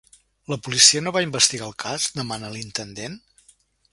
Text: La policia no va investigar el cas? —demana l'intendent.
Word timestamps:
La 0.53 0.57
policia 0.67 1.01
no 1.07 1.13
va 1.17 1.21
investigar 1.25 1.67
el 1.71 1.77
cas? 1.85 2.09
—demana 2.19 2.51
l'intendent. 2.57 3.21